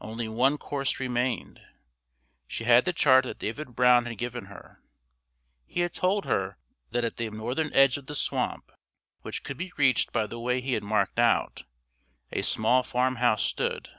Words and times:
Only 0.00 0.28
one 0.28 0.56
course 0.56 0.98
remained. 0.98 1.60
She 2.46 2.64
had 2.64 2.86
the 2.86 2.94
chart 2.94 3.24
that 3.24 3.38
David 3.38 3.76
Brown 3.76 4.06
had 4.06 4.16
given 4.16 4.46
her. 4.46 4.82
He 5.66 5.80
had 5.80 5.92
told 5.92 6.24
her 6.24 6.56
that 6.92 7.04
at 7.04 7.18
that 7.18 7.32
northern 7.34 7.70
edge 7.74 7.98
of 7.98 8.06
the 8.06 8.14
swamp, 8.14 8.72
which 9.20 9.44
could 9.44 9.58
be 9.58 9.74
reached 9.76 10.10
by 10.10 10.26
the 10.26 10.40
way 10.40 10.62
he 10.62 10.72
had 10.72 10.84
marked 10.84 11.18
out, 11.18 11.64
a 12.32 12.40
small 12.40 12.82
farmhouse 12.82 13.42
stood. 13.42 13.90